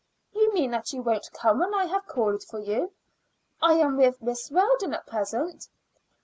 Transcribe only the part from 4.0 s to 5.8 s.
Miss Weldon at present."